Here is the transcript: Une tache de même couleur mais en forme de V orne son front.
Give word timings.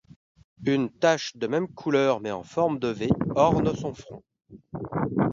Une 0.65 0.89
tache 0.89 1.37
de 1.37 1.45
même 1.45 1.67
couleur 1.67 2.21
mais 2.21 2.31
en 2.31 2.41
forme 2.41 2.79
de 2.79 2.87
V 2.87 3.07
orne 3.35 3.75
son 3.75 3.93
front. 3.93 4.23